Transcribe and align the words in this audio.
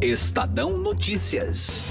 Estadão 0.00 0.76
Notícias. 0.76 1.82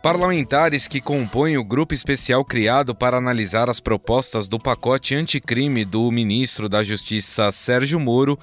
Parlamentares 0.00 0.86
que 0.86 1.00
compõem 1.00 1.58
o 1.58 1.64
grupo 1.64 1.92
especial 1.92 2.44
criado 2.44 2.94
para 2.94 3.16
analisar 3.16 3.68
as 3.68 3.80
propostas 3.80 4.46
do 4.46 4.60
pacote 4.60 5.16
anticrime 5.16 5.84
do 5.84 6.08
ministro 6.12 6.68
da 6.68 6.84
Justiça 6.84 7.50
Sérgio 7.50 7.98
Moro 7.98 8.38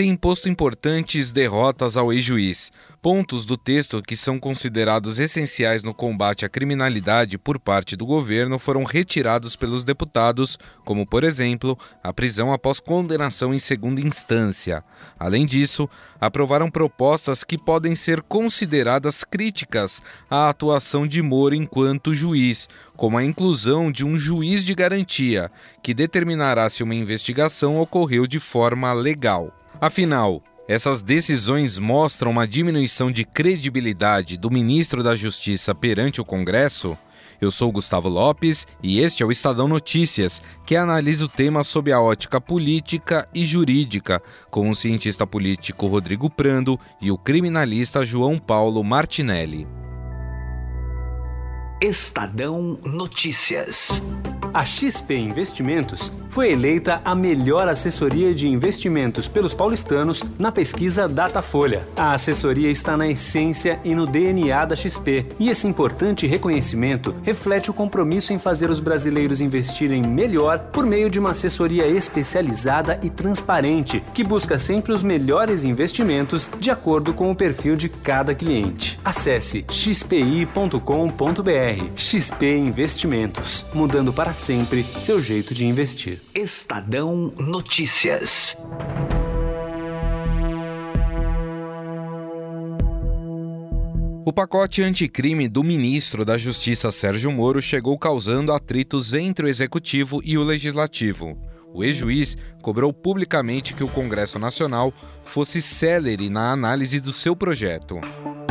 tem 0.00 0.08
imposto 0.08 0.48
importantes 0.48 1.30
derrotas 1.30 1.94
ao 1.94 2.10
ex-juiz. 2.10 2.72
Pontos 3.02 3.44
do 3.44 3.54
texto 3.54 4.00
que 4.00 4.16
são 4.16 4.40
considerados 4.40 5.18
essenciais 5.18 5.82
no 5.82 5.92
combate 5.92 6.42
à 6.42 6.48
criminalidade 6.48 7.36
por 7.36 7.58
parte 7.58 7.96
do 7.96 8.06
governo 8.06 8.58
foram 8.58 8.82
retirados 8.82 9.56
pelos 9.56 9.84
deputados, 9.84 10.58
como, 10.86 11.06
por 11.06 11.22
exemplo, 11.22 11.78
a 12.02 12.14
prisão 12.14 12.50
após 12.50 12.80
condenação 12.80 13.52
em 13.52 13.58
segunda 13.58 14.00
instância. 14.00 14.82
Além 15.18 15.44
disso, 15.44 15.86
aprovaram 16.18 16.70
propostas 16.70 17.44
que 17.44 17.58
podem 17.58 17.94
ser 17.94 18.22
consideradas 18.22 19.22
críticas 19.22 20.00
à 20.30 20.48
atuação 20.48 21.06
de 21.06 21.20
Moro 21.20 21.54
enquanto 21.54 22.14
juiz, 22.14 22.70
como 22.96 23.18
a 23.18 23.24
inclusão 23.24 23.92
de 23.92 24.02
um 24.02 24.16
juiz 24.16 24.64
de 24.64 24.74
garantia, 24.74 25.52
que 25.82 25.92
determinará 25.92 26.70
se 26.70 26.82
uma 26.82 26.94
investigação 26.94 27.78
ocorreu 27.78 28.26
de 28.26 28.38
forma 28.38 28.94
legal. 28.94 29.59
Afinal, 29.80 30.42
essas 30.68 31.00
decisões 31.00 31.78
mostram 31.78 32.30
uma 32.30 32.46
diminuição 32.46 33.10
de 33.10 33.24
credibilidade 33.24 34.36
do 34.36 34.50
ministro 34.50 35.02
da 35.02 35.16
Justiça 35.16 35.74
perante 35.74 36.20
o 36.20 36.24
Congresso? 36.24 36.98
Eu 37.40 37.50
sou 37.50 37.72
Gustavo 37.72 38.06
Lopes 38.06 38.66
e 38.82 39.00
este 39.00 39.22
é 39.22 39.26
o 39.26 39.32
Estadão 39.32 39.66
Notícias, 39.66 40.42
que 40.66 40.76
analisa 40.76 41.24
o 41.24 41.28
tema 41.28 41.64
sob 41.64 41.90
a 41.90 41.98
ótica 41.98 42.38
política 42.38 43.26
e 43.34 43.46
jurídica, 43.46 44.22
com 44.50 44.68
o 44.68 44.74
cientista 44.74 45.26
político 45.26 45.86
Rodrigo 45.86 46.28
Prando 46.28 46.78
e 47.00 47.10
o 47.10 47.16
criminalista 47.16 48.04
João 48.04 48.38
Paulo 48.38 48.84
Martinelli. 48.84 49.66
Estadão 51.80 52.78
Notícias. 52.84 54.02
A 54.52 54.66
XP 54.66 55.16
Investimentos 55.16 56.12
foi 56.30 56.52
eleita 56.52 57.02
a 57.04 57.14
melhor 57.14 57.68
assessoria 57.68 58.32
de 58.32 58.48
investimentos 58.48 59.26
pelos 59.26 59.52
paulistanos 59.52 60.22
na 60.38 60.52
pesquisa 60.52 61.08
Datafolha. 61.08 61.86
A 61.96 62.12
assessoria 62.12 62.70
está 62.70 62.96
na 62.96 63.08
essência 63.08 63.80
e 63.84 63.94
no 63.94 64.06
DNA 64.06 64.64
da 64.64 64.76
XP, 64.76 65.26
e 65.38 65.50
esse 65.50 65.66
importante 65.66 66.26
reconhecimento 66.26 67.14
reflete 67.24 67.70
o 67.70 67.74
compromisso 67.74 68.32
em 68.32 68.38
fazer 68.38 68.70
os 68.70 68.78
brasileiros 68.78 69.40
investirem 69.40 70.02
melhor 70.02 70.60
por 70.72 70.86
meio 70.86 71.10
de 71.10 71.18
uma 71.18 71.30
assessoria 71.30 71.86
especializada 71.86 73.00
e 73.02 73.10
transparente, 73.10 74.02
que 74.14 74.22
busca 74.22 74.56
sempre 74.56 74.92
os 74.92 75.02
melhores 75.02 75.64
investimentos 75.64 76.48
de 76.60 76.70
acordo 76.70 77.12
com 77.12 77.30
o 77.30 77.36
perfil 77.36 77.74
de 77.74 77.88
cada 77.88 78.34
cliente. 78.34 79.00
Acesse 79.04 79.64
xpi.com.br. 79.68 80.80
XP 81.96 82.56
Investimentos, 82.56 83.66
mudando 83.74 84.12
para 84.12 84.32
sempre 84.32 84.84
seu 84.84 85.20
jeito 85.20 85.52
de 85.52 85.66
investir. 85.66 86.19
Estadão 86.34 87.32
Notícias. 87.38 88.56
O 94.24 94.32
pacote 94.32 94.82
anticrime 94.82 95.48
do 95.48 95.64
ministro 95.64 96.24
da 96.24 96.38
Justiça 96.38 96.92
Sérgio 96.92 97.32
Moro 97.32 97.60
chegou 97.60 97.98
causando 97.98 98.52
atritos 98.52 99.12
entre 99.12 99.46
o 99.46 99.48
executivo 99.48 100.20
e 100.24 100.38
o 100.38 100.44
legislativo. 100.44 101.36
O 101.72 101.82
ex-juiz 101.82 102.36
cobrou 102.62 102.92
publicamente 102.92 103.74
que 103.74 103.84
o 103.84 103.88
Congresso 103.88 104.38
Nacional 104.38 104.92
fosse 105.24 105.62
célere 105.62 106.28
na 106.28 106.52
análise 106.52 107.00
do 107.00 107.12
seu 107.12 107.34
projeto. 107.34 108.00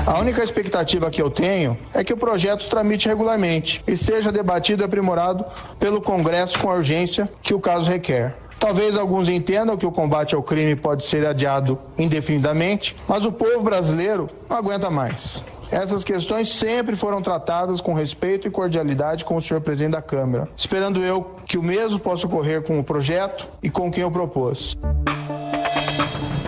A 0.09 0.17
única 0.17 0.41
expectativa 0.41 1.11
que 1.11 1.21
eu 1.21 1.29
tenho 1.29 1.77
é 1.93 2.03
que 2.03 2.11
o 2.11 2.17
projeto 2.17 2.67
tramite 2.67 3.07
regularmente 3.07 3.79
e 3.87 3.95
seja 3.95 4.31
debatido 4.31 4.81
e 4.81 4.83
aprimorado 4.83 5.45
pelo 5.79 6.01
Congresso 6.01 6.57
com 6.57 6.71
a 6.71 6.73
urgência 6.73 7.29
que 7.43 7.53
o 7.53 7.59
caso 7.59 7.87
requer. 7.87 8.35
Talvez 8.59 8.97
alguns 8.97 9.29
entendam 9.29 9.77
que 9.77 9.85
o 9.85 9.91
combate 9.91 10.33
ao 10.33 10.41
crime 10.41 10.75
pode 10.75 11.05
ser 11.05 11.27
adiado 11.27 11.77
indefinidamente, 11.95 12.95
mas 13.07 13.23
o 13.23 13.31
povo 13.31 13.61
brasileiro 13.61 14.27
não 14.49 14.57
aguenta 14.57 14.89
mais. 14.89 15.45
Essas 15.69 16.03
questões 16.03 16.51
sempre 16.55 16.95
foram 16.95 17.21
tratadas 17.21 17.79
com 17.79 17.93
respeito 17.93 18.47
e 18.47 18.51
cordialidade 18.51 19.23
com 19.23 19.35
o 19.35 19.41
senhor 19.41 19.61
presidente 19.61 19.91
da 19.91 20.01
Câmara, 20.01 20.49
esperando 20.57 21.03
eu 21.03 21.21
que 21.45 21.55
o 21.55 21.61
mesmo 21.61 21.99
possa 21.99 22.25
ocorrer 22.25 22.63
com 22.63 22.79
o 22.79 22.83
projeto 22.83 23.47
e 23.61 23.69
com 23.69 23.91
quem 23.91 24.01
eu 24.01 24.09
propôs. 24.09 24.75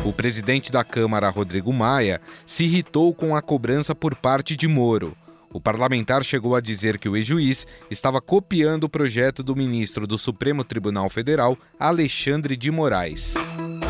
O 0.03 0.11
presidente 0.11 0.71
da 0.71 0.83
Câmara, 0.83 1.29
Rodrigo 1.29 1.71
Maia, 1.71 2.19
se 2.45 2.63
irritou 2.63 3.13
com 3.13 3.35
a 3.35 3.41
cobrança 3.41 3.93
por 3.93 4.15
parte 4.15 4.55
de 4.55 4.67
Moro. 4.67 5.15
O 5.53 5.61
parlamentar 5.61 6.23
chegou 6.23 6.55
a 6.55 6.61
dizer 6.61 6.97
que 6.97 7.07
o 7.07 7.15
ex-juiz 7.15 7.67
estava 7.89 8.19
copiando 8.19 8.85
o 8.85 8.89
projeto 8.89 9.43
do 9.43 9.55
ministro 9.55 10.07
do 10.07 10.17
Supremo 10.17 10.63
Tribunal 10.63 11.07
Federal, 11.07 11.55
Alexandre 11.79 12.57
de 12.57 12.71
Moraes. 12.71 13.35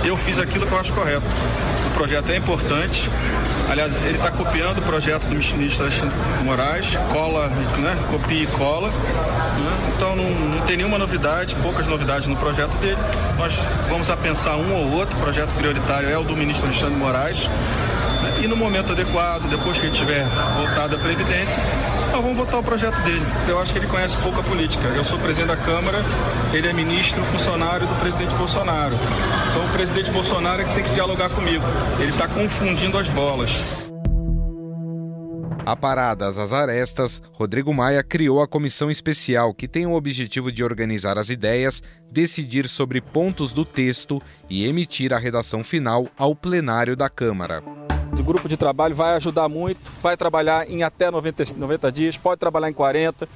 Eu 0.04 0.18
fiz 0.18 0.40
aquilo 0.40 0.66
que 0.66 0.72
eu 0.72 0.80
acho 0.80 0.94
correto. 0.94 1.26
O 1.88 1.92
projeto 1.94 2.32
é 2.32 2.38
importante, 2.38 3.10
Aliás, 3.72 4.04
ele 4.04 4.18
está 4.18 4.30
copiando 4.30 4.80
o 4.80 4.82
projeto 4.82 5.28
do 5.28 5.36
ministro 5.36 5.84
Alexandre 5.84 6.14
Moraes, 6.44 6.88
cola, 7.14 7.48
né, 7.48 7.98
copia 8.10 8.44
e 8.44 8.48
cola. 8.48 8.90
Né? 8.90 9.94
Então 9.96 10.14
não, 10.14 10.30
não, 10.30 10.66
tem 10.66 10.76
nenhuma 10.76 10.98
novidade, 10.98 11.56
poucas 11.64 11.88
novidades 11.88 12.28
no 12.28 12.36
projeto 12.36 12.72
dele. 12.82 12.98
Nós 13.38 13.54
vamos 13.88 14.12
a 14.12 14.18
pensar 14.18 14.58
um 14.58 14.74
ou 14.74 14.92
outro, 14.92 15.18
o 15.18 15.22
projeto 15.22 15.48
prioritário 15.56 16.10
é 16.10 16.18
o 16.18 16.24
do 16.26 16.36
ministro 16.36 16.66
Alexandre 16.66 16.96
Moraes. 16.96 17.46
Né? 17.46 18.42
E 18.44 18.48
no 18.48 18.58
momento 18.58 18.92
adequado, 18.92 19.50
depois 19.50 19.78
que 19.78 19.86
ele 19.86 19.96
tiver 19.96 20.26
voltado 20.58 20.98
à 20.98 21.00
Previdência, 21.00 21.64
nós 22.12 22.22
vamos 22.22 22.38
votar 22.38 22.60
o 22.60 22.64
projeto 22.64 23.00
dele. 23.02 23.26
Eu 23.48 23.60
acho 23.60 23.72
que 23.72 23.80
ele 23.80 23.88
conhece 23.88 24.18
pouco 24.18 24.40
a 24.40 24.44
política. 24.44 24.88
Eu 24.90 25.04
sou 25.04 25.18
presidente 25.18 25.48
da 25.48 25.58
Câmara, 25.58 26.00
ele 26.54 26.68
é 26.68 26.74
ministro, 26.74 27.24
funcionário 27.24 27.88
do 27.88 27.96
presidente 28.00 28.34
Bolsonaro. 28.36 28.94
Então 29.50 29.66
o 29.66 29.70
presidente 29.70 30.12
Bolsonaro 30.12 30.62
é 30.62 30.66
que 30.66 30.76
tem 30.76 30.84
que 30.84 30.94
dialogar 30.94 31.30
comigo. 31.30 31.64
Ele 32.00 32.12
está 32.12 32.28
confundindo 32.28 32.98
as 32.98 33.08
bolas. 33.08 33.52
Aparadas 35.66 36.38
às 36.38 36.54
arestas, 36.54 37.22
Rodrigo 37.32 37.74
Maia 37.74 38.04
criou 38.04 38.42
a 38.42 38.48
comissão 38.48 38.90
especial 38.90 39.54
que 39.54 39.68
tem 39.68 39.86
o 39.86 39.94
objetivo 39.94 40.52
de 40.52 40.64
organizar 40.64 41.18
as 41.18 41.30
ideias, 41.30 41.84
decidir 42.12 42.68
sobre 42.68 43.00
pontos 43.00 43.54
do 43.54 43.64
texto 43.64 44.22
e 44.50 44.66
emitir 44.66 45.14
a 45.14 45.20
redação 45.20 45.64
final 45.64 46.08
ao 46.18 46.36
plenário 46.36 46.96
da 46.96 47.10
Câmara. 47.10 47.64
O 48.18 48.24
grupo 48.24 48.48
de 48.48 48.56
trabalho 48.56 48.96
vai 48.96 49.16
ajudar 49.16 49.50
muito, 49.50 49.92
vai 50.02 50.16
trabalhar 50.16 50.70
em 50.70 50.84
até 50.84 51.10
90, 51.10 51.56
90 51.58 51.92
dias, 51.92 52.18
pode 52.18 52.40
trabalhar 52.40 52.70
em 52.70 52.74
40, 52.74 53.28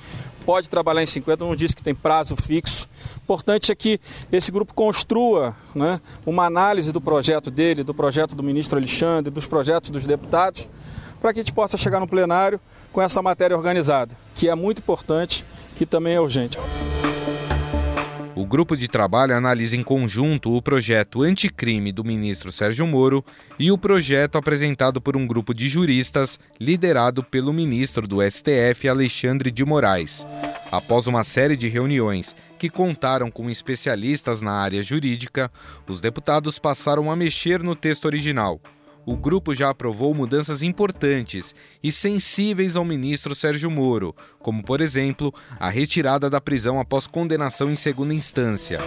pode 0.46 0.70
trabalhar 0.70 1.02
em 1.02 1.08
50, 1.08 1.44
não 1.44 1.56
disse 1.56 1.76
que 1.76 1.82
tem 1.82 1.96
prazo 1.96 2.36
fixo. 2.36 2.88
Importante 3.24 3.72
é 3.72 3.76
que 3.76 4.00
esse 4.32 4.52
grupo 4.52 4.74
construa 4.74 5.56
né, 5.74 6.00
uma 6.26 6.46
análise 6.46 6.92
do 6.92 7.02
projeto 7.02 7.50
dele, 7.50 7.84
do 7.84 7.94
projeto 7.94 8.36
do 8.36 8.44
ministro 8.44 8.78
Alexandre, 8.78 9.32
dos 9.32 9.48
projetos 9.48 9.90
dos 9.90 10.04
deputados, 10.04 10.68
para 11.20 11.34
que 11.34 11.40
a 11.40 11.44
gente 11.44 11.54
possa 11.54 11.78
chegar 11.78 12.00
no 12.00 12.08
plenário 12.08 12.60
com 12.94 13.02
essa 13.02 13.22
matéria 13.22 13.58
organizada, 13.58 14.16
que 14.36 14.48
é 14.48 14.56
muito 14.56 14.80
importante, 14.80 15.44
que 15.76 15.86
também 15.86 16.14
é 16.14 16.22
urgente. 16.22 16.60
O 18.36 18.46
grupo 18.46 18.76
de 18.76 18.90
trabalho 18.90 19.34
analisa 19.34 19.78
em 19.78 19.82
conjunto 19.82 20.54
o 20.54 20.62
projeto 20.62 21.24
anticrime 21.24 21.94
do 21.94 22.04
ministro 22.04 22.52
Sérgio 22.52 22.86
Moro 22.86 23.24
e 23.58 23.72
o 23.72 23.78
projeto 23.78 24.38
apresentado 24.38 25.00
por 25.00 25.16
um 25.16 25.26
grupo 25.26 25.54
de 25.54 25.70
juristas 25.70 26.38
liderado 26.60 27.24
pelo 27.24 27.54
ministro 27.54 28.06
do 28.06 28.18
STF, 28.22 28.90
Alexandre 28.90 29.50
de 29.50 29.64
Moraes. 29.64 30.28
Após 30.70 31.08
uma 31.08 31.24
série 31.24 31.56
de 31.56 31.70
reuniões 31.70 32.36
que 32.60 32.70
contaram 32.70 33.32
com 33.32 33.50
especialistas 33.50 34.42
na 34.42 34.52
área 34.52 34.84
jurídica, 34.84 35.50
os 35.88 36.02
deputados 36.02 36.60
passaram 36.60 37.10
a 37.10 37.16
mexer 37.16 37.64
no 37.64 37.74
texto 37.74 38.04
original 38.04 38.60
o 39.06 39.16
grupo 39.16 39.54
já 39.54 39.70
aprovou 39.70 40.14
mudanças 40.14 40.64
importantes 40.64 41.54
e 41.84 41.92
sensíveis 41.92 42.76
ao 42.76 42.84
ministro 42.84 43.36
Sérgio 43.36 43.70
Moro, 43.70 44.16
como, 44.40 44.64
por 44.64 44.82
exemplo, 44.82 45.34
a 45.60 45.70
retirada 45.70 46.30
da 46.30 46.42
prisão 46.42 46.80
após 46.80 47.06
condenação 47.06 47.70
em 47.70 47.76
segunda 47.76 48.14
instância. 48.14 48.80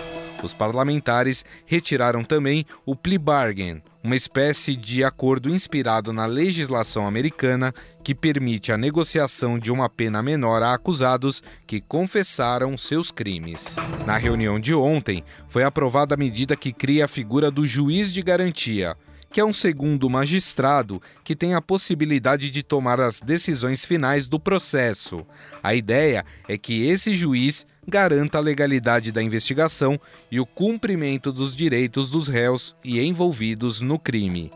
Os 0.43 0.55
parlamentares 0.55 1.44
retiraram 1.67 2.23
também 2.23 2.65
o 2.87 2.94
plea 2.94 3.19
bargain, 3.19 3.82
uma 4.03 4.15
espécie 4.15 4.76
de 4.76 5.03
acordo 5.03 5.50
inspirado 5.50 6.12
na 6.12 6.26
legislação 6.26 7.06
americana 7.06 7.75
que 8.05 8.14
permite 8.14 8.71
a 8.71 8.79
negociação 8.79 9.59
de 9.59 9.73
uma 9.73 9.88
pena 9.88 10.23
menor 10.23 10.62
a 10.62 10.73
acusados 10.73 11.43
que 11.67 11.81
confessaram 11.81 12.79
seus 12.79 13.11
crimes. 13.11 13.76
Na 14.06 14.17
reunião 14.17 14.61
de 14.61 14.73
ontem, 14.73 15.25
foi 15.49 15.64
aprovada 15.64 16.14
a 16.14 16.19
medida 16.19 16.56
que 16.56 16.73
cria 16.73 17.06
a 17.06 17.09
figura 17.09 17.50
do 17.50 17.67
juiz 17.67 18.12
de 18.12 18.23
garantia 18.23 18.97
que 19.31 19.41
é 19.41 19.45
um 19.45 19.53
segundo 19.53 20.09
magistrado 20.09 21.01
que 21.23 21.37
tem 21.37 21.55
a 21.55 21.61
possibilidade 21.61 22.51
de 22.51 22.63
tomar 22.63 23.01
as 23.01 23.21
decisões 23.21 23.85
finais 23.85 24.27
do 24.27 24.41
processo. 24.41 25.27
A 25.63 25.75
ideia 25.75 26.25
é 26.49 26.57
que 26.57 26.87
esse 26.87 27.15
juiz 27.15 27.67
garanta 27.87 28.39
a 28.39 28.41
legalidade 28.41 29.11
da 29.11 29.23
investigação 29.23 29.99
e 30.31 30.39
o 30.39 30.47
cumprimento 30.47 31.33
dos 31.33 31.57
direitos 31.57 32.11
dos 32.11 32.29
réus 32.29 32.77
e 32.85 33.01
envolvidos 33.01 33.81
no 33.81 33.99
crime. 33.99 34.51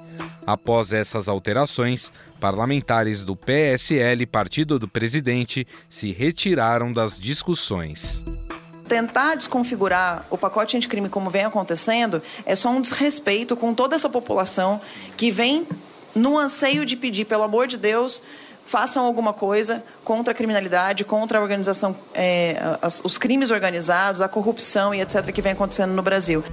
Após 0.46 0.92
essas 0.92 1.28
alterações, 1.28 2.12
parlamentares 2.40 3.22
do 3.22 3.36
PSL, 3.36 4.26
partido 4.26 4.78
do 4.78 4.88
presidente, 4.88 5.66
se 5.88 6.12
retiraram 6.12 6.92
das 6.92 7.18
discussões 7.18 8.22
tentar 8.88 9.36
desconfigurar 9.36 10.26
o 10.30 10.36
pacote 10.36 10.76
anticrime 10.76 11.08
como 11.08 11.30
vem 11.30 11.44
acontecendo 11.44 12.22
é 12.44 12.54
só 12.54 12.68
um 12.68 12.80
desrespeito 12.80 13.56
com 13.56 13.74
toda 13.74 13.94
essa 13.96 14.08
população 14.08 14.80
que 15.16 15.30
vem 15.30 15.66
no 16.14 16.38
anseio 16.38 16.84
de 16.84 16.96
pedir, 16.96 17.24
pelo 17.24 17.42
amor 17.42 17.66
de 17.66 17.76
Deus, 17.76 18.22
façam 18.64 19.04
alguma 19.04 19.32
coisa 19.32 19.82
contra 20.04 20.32
a 20.32 20.34
criminalidade, 20.34 21.04
contra 21.04 21.38
a 21.38 21.42
organização, 21.42 21.96
é, 22.14 22.56
as, 22.80 23.00
os 23.04 23.18
crimes 23.18 23.50
organizados, 23.50 24.20
a 24.20 24.28
corrupção 24.28 24.94
e 24.94 25.00
etc. 25.00 25.32
que 25.32 25.42
vem 25.42 25.52
acontecendo 25.52 25.92
no 25.92 26.02
Brasil. 26.02 26.44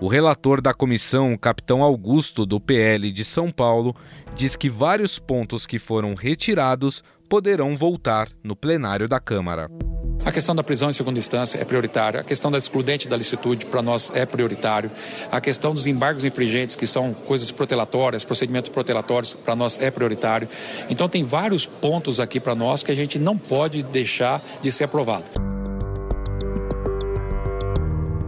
O 0.00 0.08
relator 0.08 0.60
da 0.60 0.74
comissão, 0.74 1.32
o 1.32 1.38
capitão 1.38 1.82
Augusto, 1.82 2.44
do 2.44 2.60
PL 2.60 3.10
de 3.10 3.24
São 3.24 3.50
Paulo, 3.50 3.96
diz 4.34 4.54
que 4.54 4.68
vários 4.68 5.18
pontos 5.18 5.66
que 5.66 5.78
foram 5.78 6.14
retirados 6.14 7.02
poderão 7.28 7.74
voltar 7.74 8.28
no 8.44 8.54
plenário 8.54 9.08
da 9.08 9.18
Câmara. 9.18 9.68
A 10.26 10.32
questão 10.32 10.56
da 10.56 10.64
prisão 10.64 10.90
em 10.90 10.92
segunda 10.92 11.20
instância 11.20 11.56
é 11.56 11.64
prioritária, 11.64 12.18
a 12.18 12.24
questão 12.24 12.50
da 12.50 12.58
excludente 12.58 13.06
da 13.06 13.16
licitude 13.16 13.64
para 13.64 13.80
nós 13.80 14.10
é 14.12 14.26
prioritário, 14.26 14.90
a 15.30 15.40
questão 15.40 15.72
dos 15.72 15.86
embargos 15.86 16.24
infringentes, 16.24 16.74
que 16.74 16.84
são 16.84 17.14
coisas 17.14 17.52
protelatórias, 17.52 18.24
procedimentos 18.24 18.68
protelatórios, 18.68 19.34
para 19.34 19.54
nós 19.54 19.78
é 19.80 19.88
prioritário. 19.88 20.48
Então 20.90 21.08
tem 21.08 21.22
vários 21.22 21.64
pontos 21.64 22.18
aqui 22.18 22.40
para 22.40 22.56
nós 22.56 22.82
que 22.82 22.90
a 22.90 22.94
gente 22.94 23.20
não 23.20 23.38
pode 23.38 23.84
deixar 23.84 24.42
de 24.60 24.72
ser 24.72 24.82
aprovado. 24.82 25.30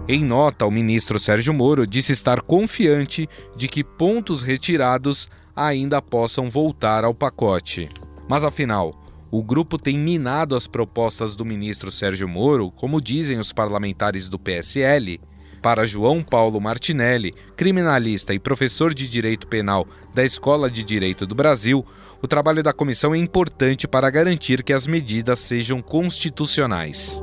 Em 0.06 0.24
nota, 0.24 0.66
o 0.66 0.70
ministro 0.70 1.18
Sérgio 1.18 1.52
Moro 1.52 1.84
disse 1.84 2.12
estar 2.12 2.42
confiante 2.42 3.28
de 3.56 3.66
que 3.66 3.82
pontos 3.82 4.40
retirados 4.40 5.28
ainda 5.54 6.00
possam 6.00 6.48
voltar 6.48 7.02
ao 7.02 7.12
pacote. 7.12 7.88
Mas 8.28 8.44
afinal, 8.44 9.07
o 9.30 9.42
grupo 9.42 9.76
tem 9.76 9.98
minado 9.98 10.56
as 10.56 10.66
propostas 10.66 11.36
do 11.36 11.44
ministro 11.44 11.90
Sérgio 11.90 12.26
Moro, 12.26 12.70
como 12.70 13.00
dizem 13.00 13.38
os 13.38 13.52
parlamentares 13.52 14.28
do 14.28 14.38
PSL. 14.38 15.20
Para 15.60 15.86
João 15.86 16.22
Paulo 16.22 16.60
Martinelli, 16.60 17.34
criminalista 17.56 18.32
e 18.32 18.38
professor 18.38 18.94
de 18.94 19.10
direito 19.10 19.46
penal 19.46 19.86
da 20.14 20.24
Escola 20.24 20.70
de 20.70 20.82
Direito 20.84 21.26
do 21.26 21.34
Brasil, 21.34 21.84
o 22.22 22.26
trabalho 22.26 22.62
da 22.62 22.72
comissão 22.72 23.14
é 23.14 23.18
importante 23.18 23.86
para 23.86 24.08
garantir 24.08 24.62
que 24.62 24.72
as 24.72 24.86
medidas 24.86 25.40
sejam 25.40 25.82
constitucionais. 25.82 27.20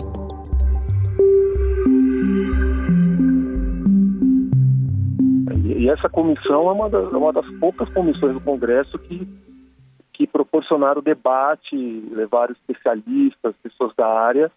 E 5.63 5.90
essa 5.90 6.10
comissão 6.10 6.69
é 6.69 6.72
uma 6.72 6.90
das, 6.90 7.13
é 7.13 7.18
uma 7.18 7.34
das 7.34 7.50
poucas 7.60 7.90
comissões 7.90 8.34
do 8.34 8.42
Congresso 8.42 8.98
que 9.00 9.28
que 10.15 10.25
proporcionaram 10.25 11.01
debate, 11.01 11.75
levaram 11.75 12.53
especialistas, 12.53 13.56
pessoas 13.62 13.94
da 13.95 14.07
área, 14.07 14.51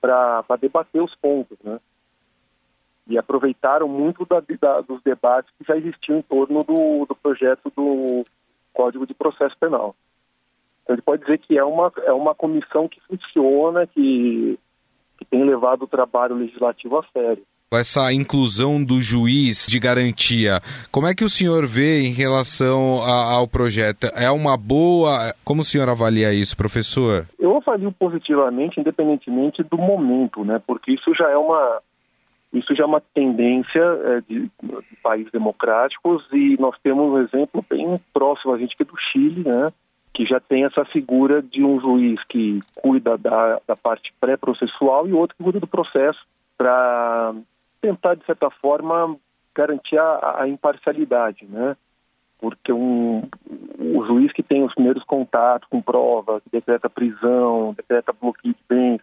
para 0.00 0.56
debater 0.60 1.00
os 1.00 1.14
pontos, 1.14 1.56
né? 1.62 1.78
E 3.06 3.16
aproveitaram 3.16 3.88
muito 3.88 4.24
da, 4.26 4.42
da, 4.60 4.80
dos 4.80 5.00
debates 5.02 5.52
que 5.56 5.64
já 5.64 5.76
existiam 5.76 6.18
em 6.18 6.22
torno 6.22 6.64
do, 6.64 7.06
do 7.06 7.14
projeto 7.14 7.72
do 7.76 8.24
Código 8.72 9.06
de 9.06 9.14
Processo 9.14 9.56
Penal. 9.58 9.94
Então, 10.82 10.94
ele 10.94 11.02
pode 11.02 11.22
dizer 11.22 11.38
que 11.38 11.56
é 11.56 11.64
uma, 11.64 11.92
é 12.04 12.12
uma 12.12 12.34
comissão 12.34 12.88
que 12.88 13.00
funciona, 13.02 13.86
que, 13.86 14.58
que 15.18 15.24
tem 15.24 15.44
levado 15.44 15.82
o 15.82 15.88
trabalho 15.88 16.34
legislativo 16.34 16.98
a 16.98 17.04
sério 17.12 17.44
essa 17.76 18.12
inclusão 18.12 18.82
do 18.82 19.00
juiz 19.00 19.66
de 19.66 19.78
garantia, 19.78 20.60
como 20.90 21.06
é 21.06 21.14
que 21.14 21.24
o 21.24 21.30
senhor 21.30 21.66
vê 21.66 22.02
em 22.02 22.12
relação 22.12 23.02
a, 23.02 23.34
ao 23.34 23.48
projeto? 23.48 24.06
É 24.14 24.30
uma 24.30 24.56
boa. 24.56 25.32
Como 25.44 25.62
o 25.62 25.64
senhor 25.64 25.88
avalia 25.88 26.32
isso, 26.32 26.56
professor? 26.56 27.26
Eu 27.38 27.56
avalio 27.56 27.92
positivamente, 27.92 28.80
independentemente 28.80 29.62
do 29.62 29.78
momento, 29.78 30.44
né? 30.44 30.60
Porque 30.66 30.92
isso 30.92 31.14
já 31.14 31.30
é 31.30 31.36
uma. 31.36 31.80
Isso 32.52 32.74
já 32.74 32.84
é 32.84 32.86
uma 32.86 33.00
tendência 33.00 33.80
é, 33.80 34.20
de, 34.28 34.40
de, 34.42 34.96
países 35.02 35.32
democráticos 35.32 36.22
e 36.32 36.54
nós 36.60 36.76
temos 36.82 37.10
um 37.10 37.18
exemplo 37.18 37.64
bem 37.68 37.98
próximo 38.12 38.52
a 38.52 38.58
gente 38.58 38.76
que 38.76 38.82
é 38.82 38.86
do 38.86 38.98
Chile, 39.10 39.42
né? 39.42 39.72
Que 40.12 40.26
já 40.26 40.38
tem 40.38 40.64
essa 40.64 40.84
figura 40.84 41.40
de 41.40 41.64
um 41.64 41.80
juiz 41.80 42.22
que 42.28 42.60
cuida 42.74 43.16
da, 43.16 43.58
da 43.66 43.74
parte 43.74 44.12
pré-processual 44.20 45.08
e 45.08 45.14
outro 45.14 45.34
que 45.34 45.42
cuida 45.42 45.60
do 45.60 45.66
processo 45.66 46.20
para 46.58 47.34
tentar, 47.82 48.14
de 48.14 48.24
certa 48.24 48.48
forma, 48.48 49.16
garantir 49.54 49.98
a, 49.98 50.42
a 50.42 50.48
imparcialidade, 50.48 51.44
né? 51.46 51.76
Porque 52.38 52.72
um, 52.72 53.28
o 53.78 54.04
juiz 54.06 54.32
que 54.32 54.42
tem 54.42 54.64
os 54.64 54.74
primeiros 54.74 55.04
contatos 55.04 55.68
com 55.68 55.82
prova, 55.82 56.40
que 56.40 56.50
decreta 56.50 56.88
prisão, 56.88 57.74
decreta 57.76 58.12
bloqueio 58.12 58.54
de 58.54 58.60
bens, 58.68 59.00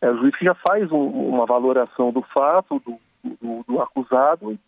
é 0.00 0.10
o 0.10 0.16
juiz 0.18 0.36
que 0.36 0.44
já 0.44 0.54
faz 0.68 0.90
um, 0.90 1.04
uma 1.04 1.46
valoração 1.46 2.12
do 2.12 2.22
fato, 2.22 2.80
do, 2.84 2.98
do, 3.40 3.64
do, 3.66 3.80
acusado, 3.80 4.52
e 4.52 4.58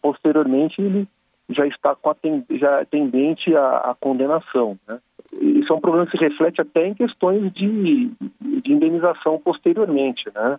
posteriormente 0.00 0.80
ele 0.80 1.08
já 1.50 1.66
está 1.66 1.94
com 1.94 2.10
a 2.10 2.14
ten, 2.14 2.44
já 2.50 2.84
tendente 2.84 3.54
à, 3.54 3.90
à 3.90 3.94
condenação. 3.94 4.78
Né? 4.86 4.98
Isso 5.40 5.72
é 5.72 5.76
um 5.76 5.80
problema 5.80 6.06
que 6.06 6.16
se 6.16 6.22
reflete 6.24 6.60
até 6.60 6.86
em 6.86 6.94
questões 6.94 7.52
de, 7.52 8.10
de 8.40 8.72
indenização 8.72 9.38
posteriormente, 9.38 10.30
né? 10.34 10.58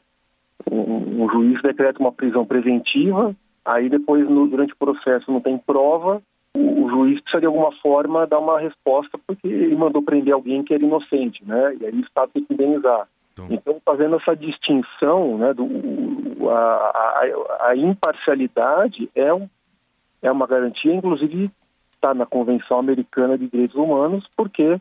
Um, 0.72 1.24
um 1.24 1.30
juiz 1.30 1.62
decreta 1.62 2.00
uma 2.00 2.12
prisão 2.12 2.46
preventiva, 2.46 3.36
aí 3.66 3.90
depois, 3.90 4.28
no, 4.30 4.48
durante 4.48 4.74
o 4.74 4.78
processo, 4.78 5.32
não 5.32 5.42
tem 5.42 5.58
prova, 5.58 6.22
o, 6.56 6.84
o, 6.84 6.90
juiz 6.90 7.20
precisa 7.22 7.42
de 7.42 7.48
alguma 7.48 7.72
forma 7.82 8.28
dar 8.28 8.40
uma 8.40 8.60
resposta 8.60 9.18
porque 9.26 9.48
ele 9.48 9.76
mandou 9.76 10.04
prender 10.04 10.34
alguém 10.34 10.64
que 10.64 10.74
era 10.74 10.84
inocente, 10.84 11.44
né? 11.46 11.76
E 11.80 11.86
aí 11.86 11.94
o 11.94 12.02
Estado 12.02 12.32
tem 12.34 12.44
que 12.44 12.54
indenizar. 12.54 13.08
Então, 13.34 13.48
então 13.50 13.82
fazendo 13.84 14.16
essa 14.18 14.36
distinção, 14.36 15.38
né, 15.40 15.54
do, 15.54 15.68
a, 16.50 16.56
a, 16.56 17.68
a 17.70 17.76
imparcialidade 17.76 19.10
é, 19.16 19.34
um, 19.34 19.50
é 20.22 20.32
uma 20.32 20.46
garantia, 20.46 20.94
inclusive 20.94 21.50
está 21.96 22.14
na 22.14 22.26
Convenção 22.26 22.78
Americana 22.78 23.38
de 23.38 23.48
Direitos 23.48 23.76
Humanos, 23.76 24.28
porque 24.38 24.80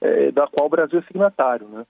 é, 0.00 0.30
da 0.32 0.46
qual 0.46 0.66
o 0.66 0.70
Brasil 0.70 0.98
é 0.98 1.02
signatário, 1.02 1.66
né? 1.68 1.84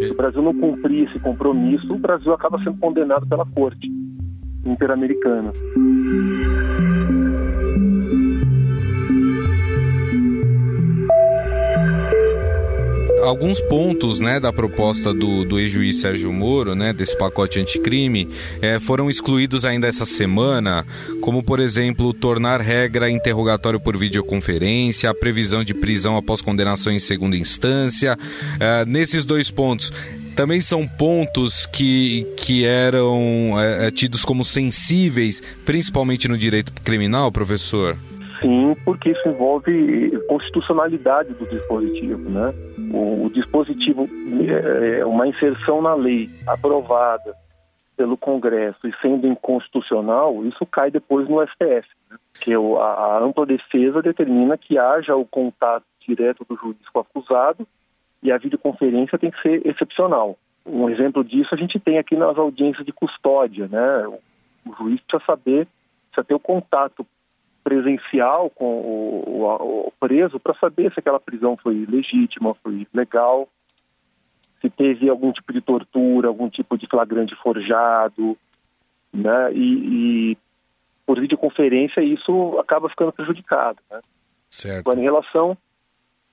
Se 0.00 0.10
o 0.12 0.16
Brasil 0.16 0.42
não 0.42 0.54
cumprir 0.54 1.08
esse 1.08 1.18
compromisso, 1.20 1.92
o 1.92 1.98
Brasil 1.98 2.32
acaba 2.32 2.58
sendo 2.58 2.78
condenado 2.78 3.26
pela 3.26 3.46
Corte 3.46 3.90
Interamericana. 4.64 5.52
Alguns 13.26 13.60
pontos 13.60 14.18
né, 14.20 14.38
da 14.38 14.52
proposta 14.52 15.12
do, 15.12 15.44
do 15.44 15.58
ex-juiz 15.58 16.00
Sérgio 16.00 16.32
Moro, 16.32 16.74
né, 16.74 16.92
desse 16.92 17.16
pacote 17.16 17.58
anticrime, 17.58 18.28
é, 18.62 18.78
foram 18.78 19.10
excluídos 19.10 19.64
ainda 19.64 19.86
essa 19.86 20.06
semana, 20.06 20.86
como, 21.20 21.42
por 21.42 21.60
exemplo, 21.60 22.14
tornar 22.14 22.60
regra 22.60 23.10
interrogatório 23.10 23.80
por 23.80 23.96
videoconferência, 23.96 25.10
a 25.10 25.14
previsão 25.14 25.64
de 25.64 25.74
prisão 25.74 26.16
após 26.16 26.40
condenação 26.40 26.92
em 26.92 26.98
segunda 26.98 27.36
instância. 27.36 28.16
É, 28.60 28.84
nesses 28.84 29.24
dois 29.24 29.50
pontos, 29.50 29.92
também 30.36 30.60
são 30.60 30.86
pontos 30.86 31.66
que, 31.66 32.26
que 32.36 32.64
eram 32.64 33.54
é, 33.58 33.88
é 33.88 33.90
tidos 33.90 34.24
como 34.24 34.44
sensíveis, 34.44 35.42
principalmente 35.64 36.28
no 36.28 36.38
direito 36.38 36.72
criminal, 36.82 37.32
professor? 37.32 37.96
Sim, 38.40 38.74
porque 38.84 39.10
isso 39.10 39.28
envolve 39.28 40.18
constitucionalidade 40.28 41.32
do 41.34 41.46
dispositivo, 41.46 42.28
né? 42.28 42.52
O, 42.92 43.26
o 43.26 43.30
dispositivo 43.30 44.08
é, 44.48 45.00
é 45.00 45.06
uma 45.06 45.26
inserção 45.26 45.80
na 45.80 45.94
lei 45.94 46.30
aprovada 46.46 47.34
pelo 47.96 48.16
Congresso 48.16 48.86
e 48.86 48.94
sendo 49.00 49.26
inconstitucional, 49.26 50.44
isso 50.44 50.66
cai 50.66 50.90
depois 50.90 51.28
no 51.28 51.42
STF, 51.46 51.88
né? 52.10 52.18
que 52.40 52.52
a, 52.52 52.58
a 52.58 53.24
ampla 53.24 53.46
defesa 53.46 54.02
determina 54.02 54.58
que 54.58 54.78
haja 54.78 55.16
o 55.16 55.24
contato 55.24 55.84
direto 56.06 56.44
do 56.48 56.56
juiz 56.56 56.76
com 56.92 56.98
o 56.98 57.02
acusado 57.02 57.66
e 58.22 58.30
a 58.30 58.38
videoconferência 58.38 59.18
tem 59.18 59.30
que 59.30 59.40
ser 59.40 59.66
excepcional. 59.66 60.36
Um 60.64 60.90
exemplo 60.90 61.24
disso 61.24 61.54
a 61.54 61.58
gente 61.58 61.80
tem 61.80 61.98
aqui 61.98 62.16
nas 62.16 62.36
audiências 62.36 62.84
de 62.84 62.92
custódia, 62.92 63.66
né? 63.68 64.06
O 64.66 64.74
juiz 64.76 65.00
precisa 65.00 65.24
saber, 65.24 65.66
precisa 66.10 66.24
ter 66.24 66.34
o 66.34 66.40
contato 66.40 67.06
presencial 67.66 68.48
com 68.48 68.64
o, 68.64 69.24
o, 69.26 69.88
o 69.88 69.92
preso 69.98 70.38
para 70.38 70.54
saber 70.54 70.92
se 70.92 71.00
aquela 71.00 71.18
prisão 71.18 71.56
foi 71.56 71.84
legítima, 71.90 72.54
foi 72.62 72.86
legal, 72.94 73.48
se 74.60 74.70
teve 74.70 75.10
algum 75.10 75.32
tipo 75.32 75.52
de 75.52 75.60
tortura, 75.60 76.28
algum 76.28 76.48
tipo 76.48 76.78
de 76.78 76.86
flagrante 76.86 77.34
forjado, 77.34 78.38
né? 79.12 79.52
E, 79.52 80.30
e 80.30 80.38
por 81.04 81.18
videoconferência 81.20 82.00
isso 82.00 82.56
acaba 82.60 82.88
ficando 82.88 83.10
prejudicado. 83.10 83.78
Né? 83.90 84.00
Certo. 84.48 84.78
Agora, 84.78 85.00
em 85.00 85.02
relação 85.02 85.58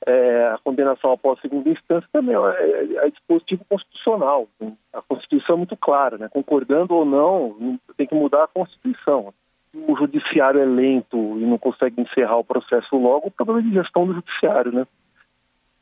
é, 0.06 0.52
à 0.54 0.60
condenação 0.64 1.14
após 1.14 1.42
segunda 1.42 1.68
instância, 1.68 2.08
também 2.14 2.36
é, 2.36 3.06
é, 3.08 3.10
dispositivo 3.10 3.66
constitucional. 3.68 4.48
A 4.94 5.02
Constituição 5.02 5.56
é 5.56 5.58
muito 5.58 5.76
clara, 5.76 6.20
né? 6.20 6.30
concordando 6.30 6.94
ou 6.94 7.04
não, 7.06 7.80
tem 7.98 8.06
que 8.06 8.14
mudar 8.14 8.44
a 8.44 8.48
Constituição. 8.48 9.34
O 9.76 9.96
judiciário 9.98 10.62
é 10.62 10.66
lento 10.66 11.18
e 11.40 11.46
não 11.46 11.58
consegue 11.58 12.02
encerrar 12.02 12.38
o 12.38 12.44
processo 12.44 12.96
logo, 12.96 13.28
o 13.28 13.32
problema 13.32 13.60
é 13.60 13.64
de 13.64 13.74
gestão 13.74 14.06
do 14.06 14.14
judiciário, 14.14 14.72
né? 14.72 14.86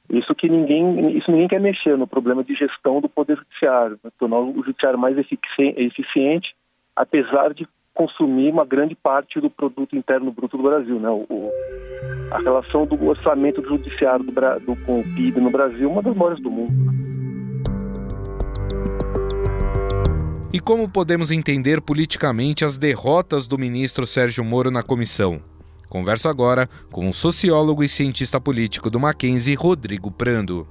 Isso 0.10 0.34
que 0.36 0.50
ninguém, 0.50 1.18
isso 1.18 1.32
ninguém 1.32 1.48
quer 1.48 1.60
mexer 1.60 1.98
no 1.98 2.08
problema 2.08 2.44
de 2.44 2.54
gestão 2.54 3.00
do 3.00 3.08
poder 3.08 3.38
judiciário, 3.38 4.00
né? 4.04 4.12
tornar 4.20 4.40
o 4.40 4.64
judiciário 4.64 5.00
mais 5.00 5.18
eficiente, 5.18 6.56
apesar 6.96 7.54
de 7.54 7.68
consumir 7.94 8.52
uma 8.52 8.66
grande 8.66 8.96
parte 8.96 9.40
do 9.40 9.50
produto 9.50 9.96
interno 9.96 10.32
bruto 10.32 10.58
do 10.58 10.64
Brasil, 10.64 11.00
né? 11.00 11.10
O, 11.10 11.52
a 12.32 12.40
relação 12.40 12.86
do 12.86 13.08
orçamento 13.08 13.62
do 13.62 13.70
judiciário 13.70 14.26
do, 14.26 14.32
do, 14.32 14.86
com 14.86 15.02
o 15.02 15.04
PIB 15.16 15.40
no 15.40 15.52
Brasil 15.52 15.90
é 15.90 15.92
uma 15.92 16.02
das 16.02 16.16
maiores 16.16 16.42
do 16.42 16.50
mundo. 16.50 17.01
E 20.54 20.60
como 20.60 20.90
podemos 20.90 21.32
entender 21.32 21.80
politicamente 21.80 22.66
as 22.66 22.78
derrotas 22.78 23.48
do 23.48 23.58
ministro 23.58 24.06
Sérgio 24.06 24.44
Moro 24.44 24.70
na 24.70 24.84
comissão? 24.84 25.42
Converso 25.88 26.28
agora 26.28 26.70
com 26.92 27.08
o 27.08 27.14
sociólogo 27.14 27.82
e 27.82 27.88
cientista 27.88 28.40
político 28.40 28.90
do 28.90 29.00
Mackenzie, 29.00 29.56
Rodrigo 29.56 30.12
Prando. 30.12 30.68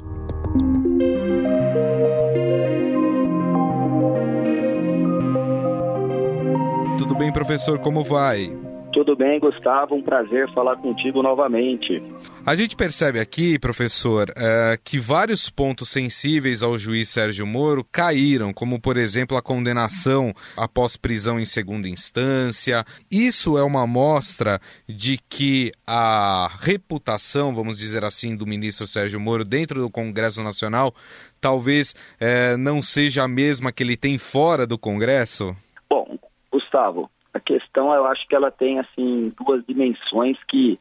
Tudo 6.98 7.14
bem, 7.14 7.32
professor? 7.32 7.78
Como 7.78 8.04
vai? 8.04 8.54
Tudo 8.92 9.14
bem, 9.14 9.38
Gustavo. 9.38 9.94
Um 9.94 10.02
prazer 10.02 10.52
falar 10.52 10.76
contigo 10.76 11.22
novamente. 11.22 12.02
A 12.44 12.56
gente 12.56 12.74
percebe 12.74 13.20
aqui, 13.20 13.58
professor, 13.58 14.32
é, 14.36 14.78
que 14.82 14.98
vários 14.98 15.48
pontos 15.48 15.90
sensíveis 15.90 16.62
ao 16.62 16.78
juiz 16.78 17.08
Sérgio 17.08 17.46
Moro 17.46 17.86
caíram, 17.92 18.52
como, 18.52 18.80
por 18.80 18.96
exemplo, 18.96 19.36
a 19.36 19.42
condenação 19.42 20.32
após 20.56 20.96
prisão 20.96 21.38
em 21.38 21.44
segunda 21.44 21.88
instância. 21.88 22.84
Isso 23.10 23.56
é 23.56 23.62
uma 23.62 23.86
mostra 23.86 24.58
de 24.88 25.18
que 25.28 25.70
a 25.86 26.50
reputação, 26.60 27.54
vamos 27.54 27.78
dizer 27.78 28.04
assim, 28.04 28.34
do 28.34 28.46
ministro 28.46 28.86
Sérgio 28.86 29.20
Moro 29.20 29.44
dentro 29.44 29.80
do 29.80 29.90
Congresso 29.90 30.42
Nacional 30.42 30.94
talvez 31.40 31.94
é, 32.20 32.56
não 32.56 32.82
seja 32.82 33.22
a 33.24 33.28
mesma 33.28 33.72
que 33.72 33.82
ele 33.82 33.96
tem 33.96 34.18
fora 34.18 34.66
do 34.66 34.78
Congresso? 34.78 35.56
Bom, 35.88 36.18
Gustavo, 36.52 37.10
a 37.32 37.40
questão 37.40 37.92
eu 37.92 38.06
acho 38.06 38.26
que 38.26 38.34
ela 38.34 38.50
tem 38.50 38.78
assim 38.78 39.32
duas 39.38 39.64
dimensões 39.64 40.36
que 40.48 40.78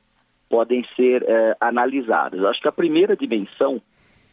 podem 0.49 0.85
ser 0.95 1.23
é, 1.27 1.55
analisadas. 1.59 2.39
Eu 2.39 2.47
acho 2.47 2.61
que 2.61 2.67
a 2.67 2.71
primeira 2.71 3.15
dimensão 3.15 3.81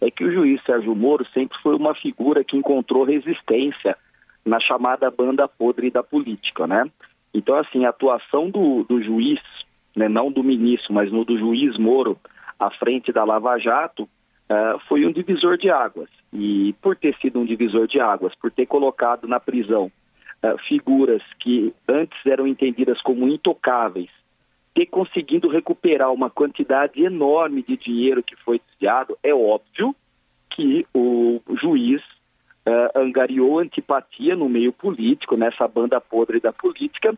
é 0.01 0.11
que 0.11 0.25
o 0.25 0.33
juiz 0.33 0.63
Sérgio 0.65 0.95
Moro 0.95 1.27
sempre 1.33 1.59
foi 1.63 1.75
uma 1.75 1.95
figura 1.95 2.43
que 2.43 2.57
encontrou 2.57 3.05
resistência 3.05 3.97
na 4.45 4.61
chamada 4.61 5.11
banda 5.11 5.47
podre 5.49 5.91
da 5.91 6.03
política, 6.03 6.67
né? 6.67 6.85
Então, 7.35 7.57
assim, 7.57 7.85
a 7.85 7.91
atuação 7.91 8.49
do, 8.49 8.85
do 8.85 9.03
juiz, 9.03 9.41
né, 9.95 10.09
não 10.09 10.31
do 10.31 10.43
ministro, 10.43 10.95
mas 10.95 11.13
no 11.13 11.25
do 11.25 11.39
juiz 11.39 11.77
Moro 11.77 12.19
à 12.59 12.71
frente 12.71 13.13
da 13.13 13.25
Lava 13.25 13.59
Jato, 13.59 14.05
uh, 14.05 14.79
foi 14.89 15.05
um 15.05 15.13
divisor 15.13 15.59
de 15.59 15.69
águas. 15.69 16.09
E 16.33 16.75
por 16.81 16.97
ter 16.97 17.15
sido 17.17 17.41
um 17.41 17.45
divisor 17.45 17.87
de 17.87 18.01
águas, 18.01 18.35
por 18.37 18.51
ter 18.51 18.67
colocado 18.67 19.29
na 19.29 19.39
prisão 19.39 19.91
uh, 20.43 20.59
figuras 20.67 21.23
que 21.41 21.73
antes 21.89 22.19
eram 22.27 22.47
entendidas 22.47 23.01
como 23.03 23.29
intocáveis, 23.29 24.11
ter 24.75 24.87
conseguido 24.87 25.49
recuperar 25.49 26.13
uma 26.13 26.29
quantidade 26.29 27.03
enorme 27.03 27.63
de 27.63 27.77
dinheiro 27.77 28.23
que 28.23 28.37
foi 28.37 28.61
desviado, 28.61 29.17
é 29.23 29.35
óbvio 29.35 29.95
que 30.51 30.87
o 30.95 31.41
juiz 31.61 32.03
uh, 32.03 32.99
angariou 32.99 33.59
antipatia 33.59 34.37
no 34.37 34.49
meio 34.49 34.73
político, 34.73 35.37
nessa 35.37 35.67
banda 35.67 36.01
podre 36.01 36.41
da 36.41 36.53
política, 36.53 37.17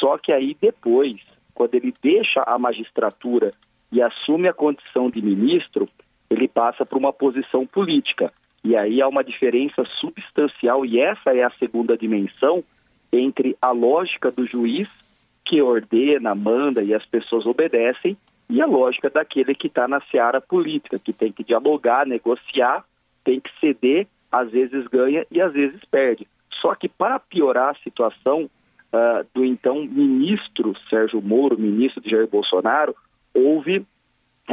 só 0.00 0.18
que 0.18 0.32
aí 0.32 0.56
depois, 0.60 1.16
quando 1.54 1.74
ele 1.74 1.94
deixa 2.02 2.42
a 2.46 2.58
magistratura 2.58 3.52
e 3.92 4.02
assume 4.02 4.48
a 4.48 4.52
condição 4.52 5.08
de 5.08 5.22
ministro, 5.22 5.88
ele 6.28 6.48
passa 6.48 6.84
para 6.84 6.98
uma 6.98 7.12
posição 7.12 7.66
política. 7.66 8.32
E 8.66 8.74
aí 8.74 9.00
há 9.00 9.06
uma 9.06 9.22
diferença 9.22 9.84
substancial, 10.00 10.84
e 10.84 10.98
essa 10.98 11.32
é 11.32 11.44
a 11.44 11.50
segunda 11.50 11.96
dimensão 11.96 12.64
entre 13.12 13.56
a 13.62 13.70
lógica 13.70 14.28
do 14.28 14.44
juiz, 14.44 14.88
que 15.44 15.62
ordena, 15.62 16.34
manda 16.34 16.82
e 16.82 16.92
as 16.92 17.06
pessoas 17.06 17.46
obedecem, 17.46 18.16
e 18.50 18.60
a 18.60 18.66
lógica 18.66 19.08
daquele 19.08 19.54
que 19.54 19.68
está 19.68 19.86
na 19.86 20.00
seara 20.10 20.40
política, 20.40 20.98
que 20.98 21.12
tem 21.12 21.30
que 21.30 21.44
dialogar, 21.44 22.08
negociar, 22.08 22.84
tem 23.22 23.38
que 23.38 23.50
ceder, 23.60 24.08
às 24.32 24.50
vezes 24.50 24.84
ganha 24.88 25.24
e 25.30 25.40
às 25.40 25.52
vezes 25.52 25.80
perde. 25.88 26.26
Só 26.60 26.74
que 26.74 26.88
para 26.88 27.20
piorar 27.20 27.70
a 27.70 27.82
situação 27.84 28.50
uh, 28.92 29.24
do 29.32 29.44
então 29.44 29.84
ministro 29.84 30.74
Sérgio 30.90 31.22
Moro, 31.22 31.56
ministro 31.56 32.02
de 32.02 32.10
Jair 32.10 32.26
Bolsonaro, 32.26 32.96
houve 33.32 33.86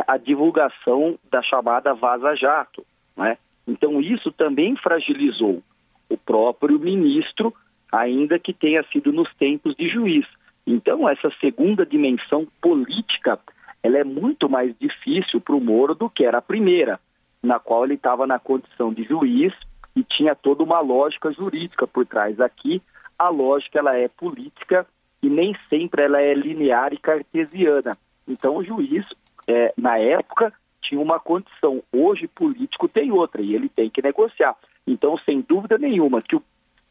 a 0.07 0.17
divulgação 0.17 1.17
da 1.31 1.41
chamada 1.41 1.95
Vaza 1.95 2.35
Jato, 2.35 2.85
né? 3.17 3.39
Então, 3.67 4.01
isso 4.01 4.31
também 4.31 4.75
fragilizou 4.75 5.63
o 6.09 6.17
próprio 6.17 6.79
ministro, 6.79 7.53
ainda 7.91 8.37
que 8.37 8.53
tenha 8.53 8.83
sido 8.91 9.11
nos 9.11 9.33
tempos 9.35 9.75
de 9.75 9.89
juiz. 9.89 10.25
Então, 10.65 11.07
essa 11.07 11.31
segunda 11.39 11.85
dimensão 11.85 12.47
política, 12.61 13.39
ela 13.81 13.97
é 13.97 14.03
muito 14.03 14.49
mais 14.49 14.73
difícil 14.79 15.41
para 15.41 15.55
o 15.55 15.61
Moro 15.61 15.93
do 15.93 16.09
que 16.09 16.23
era 16.23 16.37
a 16.37 16.41
primeira, 16.41 16.99
na 17.41 17.59
qual 17.59 17.83
ele 17.83 17.95
estava 17.95 18.25
na 18.25 18.39
condição 18.39 18.93
de 18.93 19.03
juiz 19.03 19.53
e 19.95 20.03
tinha 20.03 20.35
toda 20.35 20.63
uma 20.63 20.79
lógica 20.79 21.31
jurídica 21.31 21.85
por 21.85 22.05
trás. 22.05 22.39
Aqui, 22.39 22.81
a 23.17 23.29
lógica 23.29 23.79
ela 23.79 23.95
é 23.95 24.07
política 24.07 24.87
e 25.21 25.29
nem 25.29 25.55
sempre 25.69 26.03
ela 26.03 26.21
é 26.21 26.33
linear 26.33 26.93
e 26.93 26.97
cartesiana. 26.97 27.97
Então, 28.27 28.57
o 28.57 28.63
juiz, 28.63 29.05
é, 29.47 29.73
na 29.77 29.97
época, 29.97 30.53
tinha 30.83 31.01
uma 31.01 31.19
condição. 31.19 31.81
Hoje, 31.91 32.27
político 32.27 32.87
tem 32.87 33.11
outra 33.11 33.41
e 33.41 33.55
ele 33.55 33.69
tem 33.69 33.89
que 33.89 34.01
negociar. 34.01 34.55
Então, 34.85 35.17
sem 35.19 35.41
dúvida 35.41 35.77
nenhuma, 35.77 36.21
que 36.21 36.35
o 36.35 36.43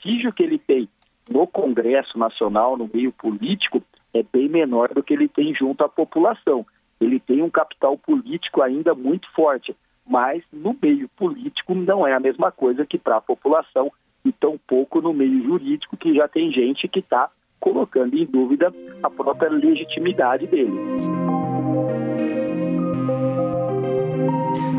prestígio 0.03 0.33
que 0.33 0.43
ele 0.43 0.59
tem 0.59 0.89
no 1.31 1.47
Congresso 1.47 2.19
Nacional, 2.19 2.77
no 2.77 2.91
meio 2.93 3.13
político, 3.13 3.83
é 4.13 4.23
bem 4.23 4.49
menor 4.49 4.93
do 4.93 5.03
que 5.03 5.15
ele 5.15 5.29
tem 5.29 5.55
junto 5.55 5.85
à 5.85 5.89
população. 5.89 6.67
Ele 7.01 7.19
tem 7.19 7.43
um 7.43 7.51
capital 7.51 7.97
político 7.97 8.63
ainda 8.63 8.95
muito 8.95 9.31
forte, 9.33 9.75
mas 10.07 10.43
no 10.53 10.77
meio 10.81 11.09
político 11.17 11.75
não 11.75 12.07
é 12.07 12.13
a 12.13 12.21
mesma 12.21 12.51
coisa 12.51 12.85
que 12.85 12.99
para 12.99 13.17
a 13.17 13.21
população 13.21 13.91
e 14.25 14.33
tampouco 14.33 15.01
no 15.01 15.13
meio 15.13 15.43
jurídico, 15.45 15.97
que 15.97 16.15
já 16.15 16.29
tem 16.29 16.53
gente 16.53 16.87
que 16.89 17.01
está 17.01 17.31
colocando 17.59 18.17
em 18.17 18.27
dúvida 18.27 18.73
a 19.03 19.11
própria 19.11 19.51
legitimidade 19.51 20.47
dele. 20.47 20.73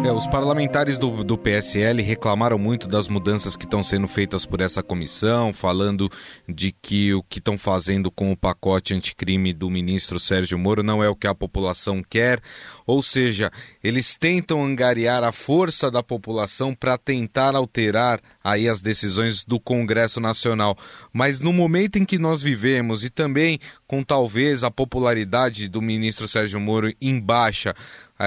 É, 0.06 0.12
os 0.12 0.28
parlamentares 0.28 1.00
do, 1.00 1.24
do 1.24 1.38
PSL 1.38 2.02
reclamaram 2.02 2.60
muito 2.60 2.90
das 2.90 3.08
mudanças 3.08 3.56
que 3.56 3.64
estão 3.64 3.82
sendo 3.82 4.06
feitas 4.06 4.46
por 4.46 4.60
essa 4.60 4.84
comissão, 4.84 5.54
falando 5.54 6.12
de 6.48 6.74
que 6.74 7.14
o 7.14 7.24
que 7.24 7.40
estão 7.40 7.58
fazendo 7.58 8.12
com 8.12 8.30
o 8.30 8.36
pacote 8.36 8.94
anticrime 8.94 9.54
do 9.54 9.70
ministro 9.70 10.20
Sérgio 10.20 10.60
Moro 10.60 10.84
não 10.84 11.02
é 11.02 11.08
o 11.08 11.16
que 11.16 11.26
a 11.26 11.34
população 11.34 12.04
quer, 12.04 12.42
ou 12.86 13.02
seja, 13.02 13.50
eles 13.82 14.18
tentam 14.18 14.62
angariar 14.62 15.24
a 15.24 15.32
força 15.32 15.90
da 15.90 16.04
população 16.04 16.76
para 16.76 16.98
tentar 16.98 17.56
alterar 17.56 18.20
aí 18.44 18.68
as 18.68 18.82
decisões 18.82 19.46
do 19.46 19.58
Congresso 19.58 20.20
Nacional. 20.20 20.78
Mas 21.14 21.40
no 21.40 21.54
momento 21.54 21.98
em 21.98 22.04
que 22.04 22.20
nós 22.20 22.42
vivemos 22.42 23.06
e 23.06 23.10
também 23.10 23.58
com 23.88 24.04
talvez 24.04 24.66
a 24.66 24.72
popularidade 24.72 25.70
do 25.70 25.82
ministro 25.82 26.28
Sérgio 26.28 26.60
Moro 26.60 26.92
em 27.00 27.18
baixa, 27.18 27.74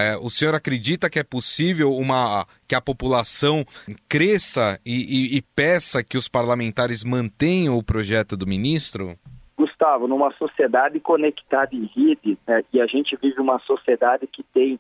é, 0.01 0.17
o 0.17 0.31
senhor 0.31 0.55
acredita 0.55 1.11
que 1.11 1.19
é 1.19 1.25
possível 1.25 1.91
uma, 1.93 2.47
que 2.69 2.75
a 2.75 2.81
população 2.81 3.65
cresça 4.09 4.79
e, 4.85 5.35
e, 5.35 5.37
e 5.37 5.43
peça 5.43 6.03
que 6.03 6.17
os 6.17 6.29
parlamentares 6.29 7.05
mantenham 7.05 7.77
o 7.77 7.83
projeto 7.83 8.37
do 8.37 8.47
ministro? 8.47 9.17
Gustavo, 9.57 10.07
numa 10.07 10.33
sociedade 10.33 11.01
conectada 11.01 11.75
em 11.75 11.87
rede, 11.87 12.39
né, 12.47 12.63
e 12.73 12.81
a 12.81 12.87
gente 12.87 13.17
vive 13.17 13.41
uma 13.41 13.59
sociedade 13.61 14.27
que 14.27 14.43
tem 14.43 14.79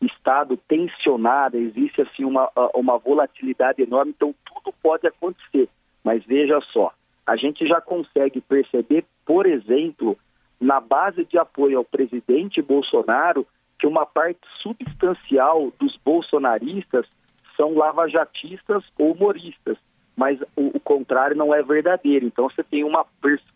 estado 0.00 0.56
tensionado, 0.68 1.56
existe 1.56 2.02
assim 2.02 2.24
uma, 2.24 2.50
uma 2.74 2.98
volatilidade 2.98 3.82
enorme, 3.82 4.12
então 4.16 4.34
tudo 4.44 4.74
pode 4.82 5.06
acontecer. 5.06 5.68
Mas 6.02 6.24
veja 6.24 6.60
só, 6.72 6.92
a 7.26 7.36
gente 7.36 7.66
já 7.66 7.80
consegue 7.80 8.40
perceber, 8.40 9.04
por 9.24 9.46
exemplo, 9.46 10.16
na 10.60 10.80
base 10.80 11.24
de 11.24 11.38
apoio 11.38 11.78
ao 11.78 11.84
presidente 11.84 12.60
Bolsonaro, 12.60 13.46
que 13.84 13.86
uma 13.86 14.06
parte 14.06 14.40
substancial 14.62 15.70
dos 15.78 15.94
bolsonaristas 16.02 17.06
são 17.54 17.74
lavajatistas 17.74 18.82
ou 18.98 19.12
humoristas, 19.12 19.76
mas 20.16 20.40
o, 20.56 20.68
o 20.74 20.80
contrário 20.80 21.36
não 21.36 21.54
é 21.54 21.62
verdadeiro. 21.62 22.24
Então 22.24 22.48
você 22.48 22.62
tem 22.62 22.82
uma, 22.82 23.04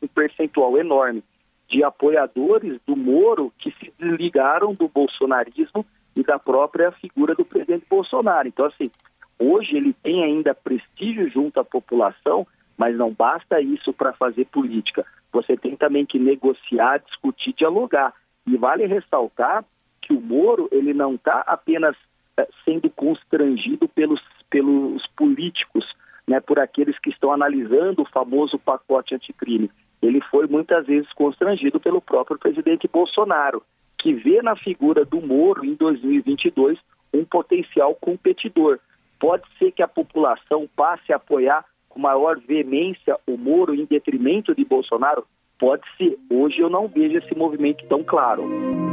um 0.03 0.07
percentual 0.09 0.77
enorme 0.77 1.25
de 1.67 1.83
apoiadores 1.83 2.79
do 2.87 2.95
Moro 2.95 3.51
que 3.59 3.71
se 3.81 3.91
desligaram 3.99 4.75
do 4.75 4.87
bolsonarismo 4.87 5.87
e 6.15 6.23
da 6.23 6.39
própria 6.39 6.93
figura 6.93 7.35
do 7.35 7.47
presidente 7.47 7.87
Bolsonaro. 7.89 8.49
Então, 8.49 8.67
assim, 8.67 8.91
hoje 9.39 9.79
ele 9.79 9.95
tem 9.95 10.23
ainda 10.23 10.55
prestígio 10.55 11.31
junto 11.31 11.59
à 11.59 11.65
população, 11.65 12.47
mas 12.77 12.95
não 12.99 13.15
basta 13.15 13.63
isso 13.63 13.95
para 13.95 14.13
fazer 14.13 14.45
política. 14.45 15.07
Você 15.33 15.57
tem 15.57 15.75
também 15.75 16.05
que 16.05 16.19
negociar, 16.19 16.99
discutir, 16.99 17.55
dialogar. 17.55 18.13
E 18.47 18.59
vale 18.59 18.85
ressaltar 18.87 19.65
que 20.09 20.15
o 20.15 20.21
Moro 20.21 20.69
ele 20.73 20.95
não 20.95 21.17
está 21.17 21.41
apenas 21.47 21.95
é, 22.39 22.49
sendo 22.65 22.89
constrangido 22.89 23.87
pelos, 23.89 24.21
pelos 24.49 25.07
políticos, 25.09 25.85
né, 26.27 26.41
por 26.41 26.59
aqueles 26.59 26.99
que 26.99 27.11
estão 27.11 27.31
analisando 27.31 28.03
o 28.03 28.09
famoso 28.09 28.59
pacote 28.59 29.15
anticrime. 29.15 29.71
Ele 30.01 30.21
foi 30.31 30.47
muitas 30.47 30.87
vezes 30.87 31.13
constrangido 31.13 31.79
pelo 31.79 32.01
próprio 32.01 32.39
presidente 32.39 32.89
Bolsonaro, 32.89 33.63
que 33.99 34.15
vê 34.15 34.41
na 34.41 34.57
figura 34.57 35.05
do 35.05 35.21
Moro 35.21 35.65
em 35.65 35.75
2022 35.75 36.79
um 37.13 37.25
potencial 37.25 37.95
competidor. 37.95 38.79
Pode 39.21 39.43
ser 39.59 39.73
que 39.73 39.83
a 39.83 39.89
população 39.89 40.69
passe 40.75 41.13
a 41.13 41.17
apoiar 41.17 41.65
com 41.89 42.01
maior 42.01 42.39
veemência 42.39 43.19
o 43.27 43.37
Moro 43.37 43.75
em 43.75 43.85
detrimento 43.85 44.55
de 44.55 44.65
Bolsonaro? 44.65 45.27
Pode 45.59 45.83
ser. 45.97 46.17
Hoje 46.31 46.61
eu 46.61 46.71
não 46.71 46.87
vejo 46.87 47.19
esse 47.19 47.35
movimento 47.35 47.85
tão 47.89 48.05
claro. 48.05 48.88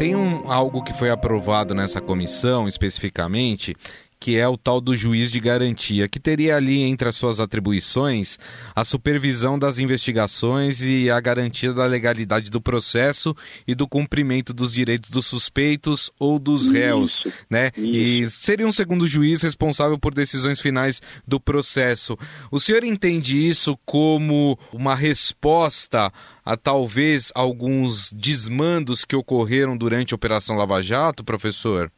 Tem 0.00 0.16
um, 0.16 0.50
algo 0.50 0.82
que 0.82 0.94
foi 0.94 1.10
aprovado 1.10 1.74
nessa 1.74 2.00
comissão 2.00 2.66
especificamente 2.66 3.76
que 4.20 4.36
é 4.36 4.46
o 4.46 4.56
tal 4.56 4.82
do 4.82 4.94
juiz 4.94 5.32
de 5.32 5.40
garantia, 5.40 6.06
que 6.06 6.20
teria 6.20 6.54
ali 6.54 6.82
entre 6.82 7.08
as 7.08 7.16
suas 7.16 7.40
atribuições 7.40 8.38
a 8.76 8.84
supervisão 8.84 9.58
das 9.58 9.78
investigações 9.78 10.82
e 10.82 11.10
a 11.10 11.18
garantia 11.18 11.72
da 11.72 11.86
legalidade 11.86 12.50
do 12.50 12.60
processo 12.60 13.34
e 13.66 13.74
do 13.74 13.88
cumprimento 13.88 14.52
dos 14.52 14.74
direitos 14.74 15.10
dos 15.10 15.26
suspeitos 15.26 16.10
ou 16.18 16.38
dos 16.38 16.66
réus, 16.66 17.16
isso, 17.18 17.32
né? 17.48 17.70
Isso. 17.76 17.86
E 17.86 18.30
seria 18.30 18.66
um 18.66 18.72
segundo 18.72 19.08
juiz 19.08 19.40
responsável 19.40 19.98
por 19.98 20.12
decisões 20.12 20.60
finais 20.60 21.00
do 21.26 21.40
processo. 21.40 22.16
O 22.50 22.60
senhor 22.60 22.84
entende 22.84 23.34
isso 23.48 23.78
como 23.86 24.58
uma 24.72 24.94
resposta 24.94 26.12
a 26.44 26.56
talvez 26.56 27.32
alguns 27.34 28.12
desmandos 28.12 29.04
que 29.04 29.16
ocorreram 29.16 29.76
durante 29.76 30.12
a 30.12 30.16
Operação 30.16 30.56
Lava 30.56 30.82
Jato, 30.82 31.24
professor? 31.24 31.90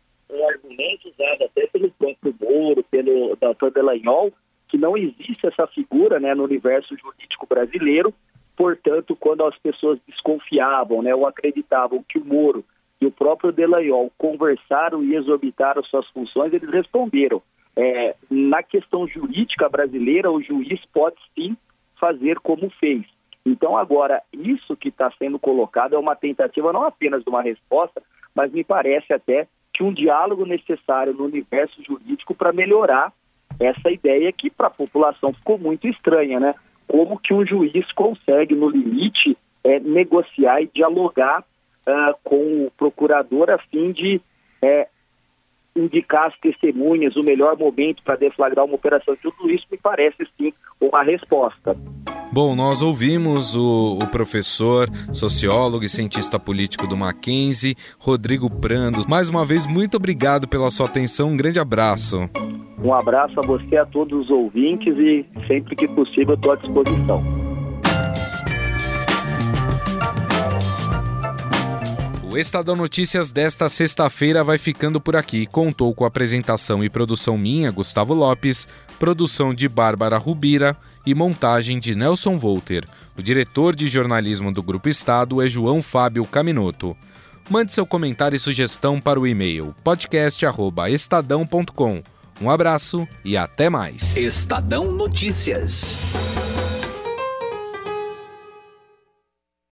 Moro, 2.63 2.85
pelo 2.85 3.37
doutor 3.37 3.71
Delanhol, 3.71 4.33
que 4.69 4.79
não 4.79 4.97
existe 4.97 5.47
essa 5.47 5.67
figura 5.67 6.21
né, 6.21 6.35
no 6.35 6.45
universo 6.45 6.97
jurídico 6.97 7.47
brasileiro. 7.47 8.15
Portanto, 8.57 9.17
quando 9.17 9.45
as 9.45 9.57
pessoas 9.59 9.99
desconfiavam 10.07 11.03
né, 11.03 11.15
ou 11.15 11.27
acreditavam 11.27 12.05
que 12.09 12.19
o 12.19 12.25
Moro 12.25 12.65
e 13.01 13.07
o 13.07 13.11
próprio 13.11 13.53
Delanhol 13.53 14.13
conversaram 14.17 15.03
e 15.03 15.17
exorbitaram 15.17 15.83
suas 15.83 16.07
funções, 16.09 16.53
eles 16.53 16.71
responderam. 16.71 17.43
É, 17.75 18.15
na 18.31 18.63
questão 18.63 19.09
jurídica 19.09 19.69
brasileira, 19.69 20.31
o 20.31 20.43
juiz 20.43 20.81
pode 20.93 21.17
sim 21.35 21.57
fazer 21.99 22.39
como 22.41 22.71
fez. 22.79 23.05
Então, 23.45 23.77
agora, 23.77 24.23
isso 24.33 24.77
que 24.77 24.89
está 24.89 25.11
sendo 25.19 25.39
colocado 25.39 25.95
é 25.95 25.99
uma 25.99 26.15
tentativa 26.15 26.73
não 26.73 26.85
apenas 26.85 27.25
de 27.25 27.29
uma 27.29 27.43
resposta, 27.43 28.03
mas 28.35 28.53
me 28.53 28.63
parece 28.63 29.13
até 29.13 29.49
que 29.73 29.83
um 29.83 29.93
diálogo 29.93 30.45
necessário 30.45 31.15
no 31.15 31.25
universo 31.25 31.83
jurídico 31.83 32.35
para 32.35 32.53
melhorar 32.53 33.13
essa 33.59 33.91
ideia 33.91 34.33
que 34.33 34.51
para 34.51 34.67
a 34.67 34.71
população 34.71 35.33
ficou 35.33 35.59
muito 35.59 35.87
estranha, 35.87 36.39
né? 36.41 36.55
Como 36.87 37.19
que 37.19 37.33
um 37.33 37.47
juiz 37.47 37.91
consegue, 37.93 38.55
no 38.55 38.69
limite, 38.69 39.37
é, 39.65 39.79
negociar 39.81 40.61
e 40.61 40.71
dialogar 40.75 41.41
uh, 41.41 42.15
com 42.25 42.67
o 42.67 42.73
procurador 42.77 43.51
a 43.51 43.59
fim 43.59 43.93
de 43.93 44.21
é, 44.61 44.89
indicar 45.75 46.27
as 46.27 46.39
testemunhas, 46.39 47.17
o 47.17 47.23
melhor 47.23 47.57
momento 47.57 48.03
para 48.03 48.17
deflagrar 48.17 48.65
uma 48.65 48.75
operação. 48.75 49.17
Tudo 49.17 49.51
isso 49.51 49.67
me 49.71 49.79
parece, 49.79 50.27
sim, 50.39 50.53
uma 50.81 51.03
resposta. 51.03 51.77
Bom, 52.33 52.57
nós 52.57 52.81
ouvimos 52.81 53.55
o, 53.55 53.99
o, 54.03 54.07
professor, 54.07 54.89
sociólogo 55.13 55.85
e 55.85 55.89
cientista 55.89 56.41
político 56.41 56.87
do 56.87 56.97
Mackenzie, 56.97 57.77
Rodrigo 57.99 58.49
Prando. 58.49 59.07
Mais 59.07 59.29
uma 59.29 59.45
vez, 59.45 59.67
muito 59.67 59.99
obrigado 59.99 60.49
pela 60.49 60.71
sua 60.71 60.87
atenção. 60.87 61.29
Um 61.29 61.37
grande 61.37 61.61
abraço. 61.61 62.31
Um 62.83 62.95
abraço 62.95 63.39
a 63.39 63.43
você, 63.47 63.77
a 63.77 63.85
todos 63.85 64.19
os 64.19 64.31
ouvintes 64.31 64.97
e 64.97 65.27
sempre 65.47 65.77
que 65.77 65.87
possível 65.87 66.35
estou 66.35 66.53
à 66.53 66.57
disposição. 66.57 67.23
O 72.33 72.39
Estadão 72.39 72.75
Notícias 72.75 73.31
desta 73.31 73.69
sexta-feira 73.69 74.43
vai 74.43 74.57
ficando 74.57 74.99
por 74.99 75.17
aqui. 75.17 75.45
Contou 75.45 75.95
com 75.95 76.07
apresentação 76.07 76.83
e 76.83 76.89
produção 76.89 77.37
minha, 77.37 77.71
Gustavo 77.71 78.15
Lopes, 78.15 78.67
produção 78.99 79.53
de 79.53 79.69
Bárbara 79.69 80.17
Rubira 80.17 80.75
e 81.05 81.15
montagem 81.15 81.79
de 81.79 81.95
Nelson 81.95 82.39
Volter. 82.39 82.89
O 83.17 83.23
diretor 83.23 83.77
de 83.77 83.89
jornalismo 83.89 84.53
do 84.53 84.63
Grupo 84.63 84.89
Estado 84.89 85.43
é 85.43 85.49
João 85.49 85.83
Fábio 85.83 86.25
Caminoto. 86.25 86.97
Mande 87.51 87.73
seu 87.73 87.85
comentário 87.85 88.37
e 88.37 88.39
sugestão 88.39 89.01
para 89.01 89.19
o 89.21 89.27
e-mail 89.27 89.75
podcast@estadão.com. 89.83 92.03
Um 92.41 92.49
abraço 92.51 93.07
e 93.25 93.37
até 93.37 93.69
mais. 93.69 94.17
Estadão 94.17 94.91
Notícias. 94.91 95.99